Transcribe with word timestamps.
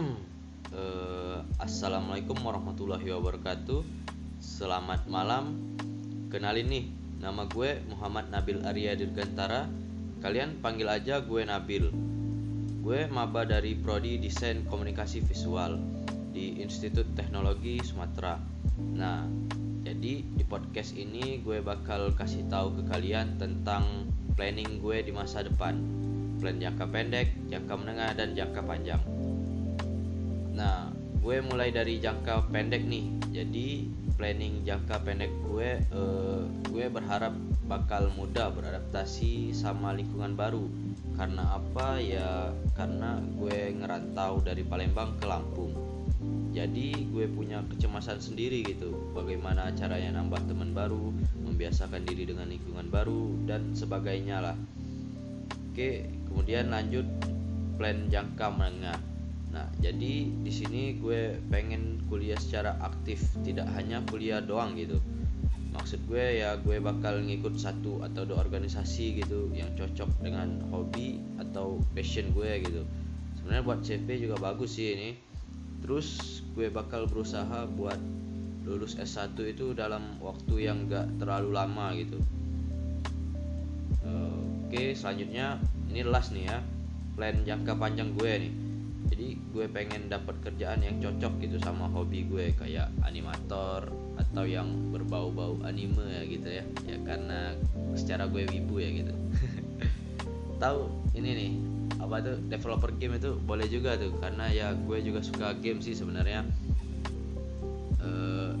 Eh, 0.00 1.38
Assalamualaikum 1.60 2.40
warahmatullahi 2.40 3.04
wabarakatuh. 3.04 3.84
Selamat 4.40 5.04
malam. 5.04 5.76
Kenalin 6.32 6.72
nih 6.72 6.84
Nama 7.20 7.44
gue 7.52 7.84
Muhammad 7.92 8.32
Nabil 8.32 8.64
Arya 8.64 8.96
Dirgantara. 8.96 9.68
Kalian 10.24 10.64
panggil 10.64 10.88
aja 10.88 11.20
gue 11.20 11.44
Nabil. 11.44 11.92
Gue 12.80 13.04
maba 13.12 13.44
dari 13.44 13.76
Prodi 13.76 14.16
Desain 14.16 14.64
Komunikasi 14.64 15.20
Visual 15.20 15.76
Di 16.32 16.64
Institut 16.64 17.12
Teknologi 17.12 17.76
Sumatera. 17.84 18.40
Nah 18.96 19.28
jadi 19.84 20.24
di 20.24 20.44
podcast 20.48 20.96
ini 20.96 21.44
gue 21.44 21.60
bakal 21.60 22.16
kasih 22.16 22.48
tahu 22.48 22.72
ke 22.80 22.82
kalian 22.88 23.36
tentang 23.36 24.08
planning 24.32 24.80
gue 24.80 25.04
di 25.04 25.12
masa 25.12 25.44
depan. 25.44 25.76
Plan 26.40 26.56
jangka 26.56 26.88
pendek, 26.88 27.28
jangka 27.52 27.74
menengah, 27.76 28.16
dan 28.16 28.32
jangka 28.32 28.64
panjang 28.64 29.20
Nah, 30.60 30.92
gue 31.24 31.40
mulai 31.40 31.72
dari 31.72 31.96
jangka 31.96 32.52
pendek 32.52 32.84
nih. 32.84 33.08
Jadi 33.32 33.88
planning 34.20 34.60
jangka 34.68 35.00
pendek 35.00 35.32
gue, 35.48 35.80
eh, 35.80 36.42
gue 36.68 36.84
berharap 36.92 37.32
bakal 37.64 38.12
mudah 38.12 38.52
beradaptasi 38.52 39.56
sama 39.56 39.96
lingkungan 39.96 40.36
baru. 40.36 40.68
Karena 41.16 41.56
apa 41.56 41.96
ya? 41.96 42.52
Karena 42.76 43.16
gue 43.40 43.72
ngerantau 43.72 44.44
dari 44.44 44.60
Palembang 44.60 45.16
ke 45.16 45.24
Lampung. 45.24 45.72
Jadi 46.52 47.08
gue 47.08 47.24
punya 47.30 47.64
kecemasan 47.64 48.20
sendiri 48.20 48.60
gitu. 48.60 48.92
Bagaimana 49.16 49.72
caranya 49.72 50.20
nambah 50.20 50.44
teman 50.44 50.76
baru, 50.76 51.08
membiasakan 51.40 52.04
diri 52.04 52.28
dengan 52.28 52.52
lingkungan 52.52 52.92
baru 52.92 53.48
dan 53.48 53.72
sebagainya 53.72 54.44
lah. 54.44 54.56
Oke, 55.72 56.04
kemudian 56.28 56.68
lanjut 56.68 57.06
plan 57.80 58.12
jangka 58.12 58.52
menengah 58.52 59.00
Nah, 59.50 59.66
jadi 59.82 60.30
di 60.30 60.52
sini 60.54 60.94
gue 61.02 61.34
pengen 61.50 62.06
kuliah 62.06 62.38
secara 62.38 62.78
aktif, 62.78 63.18
tidak 63.42 63.66
hanya 63.74 63.98
kuliah 64.06 64.38
doang 64.38 64.78
gitu. 64.78 65.02
Maksud 65.74 66.06
gue 66.06 66.42
ya 66.42 66.58
gue 66.58 66.78
bakal 66.78 67.22
ngikut 67.22 67.58
satu 67.58 68.02
atau 68.02 68.26
dua 68.26 68.42
organisasi 68.42 69.22
gitu 69.22 69.50
yang 69.54 69.70
cocok 69.74 70.10
dengan 70.22 70.62
hobi 70.70 71.18
atau 71.38 71.82
passion 71.94 72.30
gue 72.30 72.62
gitu. 72.62 72.82
Sebenarnya 73.38 73.62
buat 73.66 73.80
CV 73.82 74.08
juga 74.22 74.36
bagus 74.38 74.78
sih 74.78 74.94
ini. 74.94 75.10
Terus 75.82 76.42
gue 76.54 76.70
bakal 76.70 77.10
berusaha 77.10 77.66
buat 77.74 77.98
lulus 78.62 78.94
S1 79.02 79.34
itu 79.50 79.74
dalam 79.74 80.20
waktu 80.22 80.70
yang 80.70 80.86
gak 80.86 81.10
terlalu 81.18 81.50
lama 81.50 81.90
gitu. 81.98 82.22
Oke, 84.70 84.94
selanjutnya 84.94 85.58
ini 85.90 86.06
last 86.06 86.30
nih 86.30 86.46
ya. 86.46 86.62
Plan 87.18 87.42
jangka 87.42 87.74
panjang 87.74 88.14
gue 88.14 88.32
nih 88.46 88.69
jadi 89.08 89.32
gue 89.36 89.66
pengen 89.72 90.12
dapat 90.12 90.36
kerjaan 90.44 90.84
yang 90.84 91.00
cocok 91.00 91.40
gitu 91.40 91.56
sama 91.64 91.88
hobi 91.88 92.28
gue 92.28 92.52
kayak 92.52 92.92
animator 93.08 93.88
atau 94.20 94.44
yang 94.44 94.92
berbau-bau 94.92 95.56
anime 95.64 96.04
ya 96.04 96.22
gitu 96.28 96.48
ya. 96.48 96.64
Ya 96.84 96.98
karena 97.08 97.56
secara 97.96 98.28
gue 98.28 98.44
wibu 98.44 98.76
ya 98.76 98.90
gitu. 98.92 99.14
Tahu 100.62 100.80
ini 101.16 101.30
nih 101.32 101.52
apa 102.00 102.16
tuh 102.20 102.36
developer 102.48 102.92
game 103.00 103.16
itu 103.16 103.40
boleh 103.40 103.64
juga 103.72 103.96
tuh. 103.96 104.12
Karena 104.20 104.52
ya 104.52 104.76
gue 104.76 104.98
juga 105.00 105.24
suka 105.24 105.56
game 105.56 105.80
sih 105.80 105.96
sebenarnya. 105.96 106.44
Uh, 108.00 108.52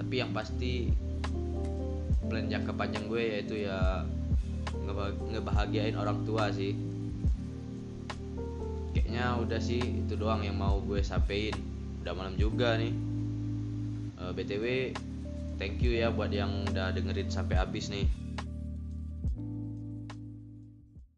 tapi 0.00 0.24
yang 0.24 0.32
pasti 0.32 0.88
plan 2.26 2.48
jangka 2.48 2.72
panjang 2.74 3.06
gue 3.06 3.22
yaitu 3.22 3.54
ya 3.68 4.02
ngebahagiain 5.30 5.94
orang 5.94 6.26
tua 6.26 6.50
sih 6.50 6.95
kayaknya 9.16 9.40
udah 9.48 9.60
sih 9.64 9.80
itu 9.80 10.12
doang 10.12 10.44
yang 10.44 10.60
mau 10.60 10.76
gue 10.84 11.00
sampaikan. 11.00 11.56
Udah 12.04 12.12
malam 12.12 12.36
juga 12.36 12.76
nih. 12.76 12.92
Uh, 14.20 14.28
btw 14.36 14.92
thank 15.56 15.80
you 15.80 15.96
ya 15.96 16.12
buat 16.12 16.28
yang 16.28 16.68
udah 16.68 16.92
dengerin 16.92 17.32
sampai 17.32 17.56
habis 17.56 17.88
nih 17.88 18.04